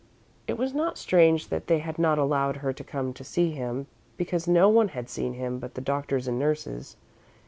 It 0.47 0.57
was 0.57 0.73
not 0.73 0.97
strange 0.97 1.49
that 1.49 1.67
they 1.67 1.77
had 1.77 1.99
not 1.99 2.17
allowed 2.17 2.55
her 2.65 2.73
to 2.73 2.83
come 2.83 3.13
to 3.13 3.23
see 3.23 3.51
him, 3.51 3.85
because 4.17 4.47
no 4.47 4.67
one 4.67 4.87
had 4.87 5.07
seen 5.11 5.33
him 5.33 5.59
but 5.59 5.75
the 5.75 5.79
doctors 5.81 6.27
and 6.27 6.39
nurses. 6.39 6.97